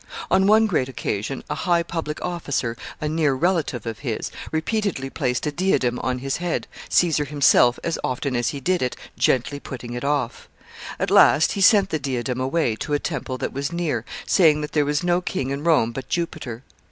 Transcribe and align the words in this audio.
On 0.31 0.47
one 0.47 0.65
great 0.65 0.89
occasion, 0.89 1.43
a 1.47 1.53
high 1.53 1.83
public 1.83 2.19
officer, 2.25 2.75
a 2.99 3.07
near 3.07 3.35
relative 3.35 3.85
of 3.85 3.99
his, 3.99 4.31
repeatedly 4.51 5.11
placed 5.11 5.45
a 5.45 5.51
diadem 5.51 5.99
upon 5.99 6.17
his 6.17 6.37
head, 6.37 6.65
Caesar 6.89 7.23
himself, 7.25 7.77
as 7.83 7.99
often 8.03 8.35
as 8.35 8.49
he 8.49 8.59
did 8.59 8.81
it, 8.81 8.95
gently 9.15 9.59
putting 9.59 9.93
it 9.93 10.03
off. 10.03 10.49
At 10.97 11.11
last 11.11 11.51
he 11.51 11.61
sent 11.61 11.91
the 11.91 11.99
diadem 11.99 12.41
away 12.41 12.75
to 12.77 12.93
a 12.93 12.97
temple 12.99 13.37
that 13.37 13.53
was 13.53 13.71
near, 13.71 14.03
saying 14.25 14.61
that 14.61 14.71
there 14.71 14.85
was 14.85 15.03
no 15.03 15.21
king 15.21 15.51
in 15.51 15.63
Rome 15.63 15.91
but 15.91 16.09
Jupiter. 16.09 16.63